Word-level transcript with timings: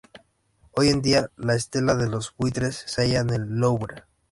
Hoy 0.71 0.87
en 0.89 1.03
día, 1.03 1.29
la 1.37 1.53
"Estela 1.53 1.93
de 1.93 2.09
los 2.09 2.33
Buitres" 2.35 2.75
se 2.87 3.03
halla 3.03 3.19
en 3.19 3.29
el 3.29 3.41
Louvre. 3.59 4.01